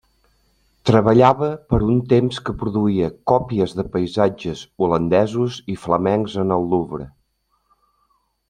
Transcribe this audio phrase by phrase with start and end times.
[0.89, 7.09] Treballava per un temps que produïa còpies de paisatges holandesos i flamencs en el Louvre.